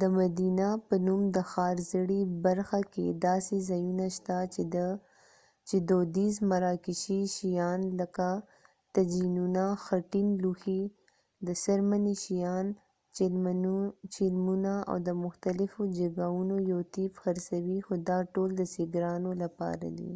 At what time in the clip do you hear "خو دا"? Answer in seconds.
17.86-18.18